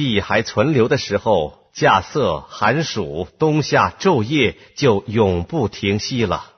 [0.00, 6.52] 地还存留的时候，夏色、寒暑、冬夏、昼夜就永不停息了。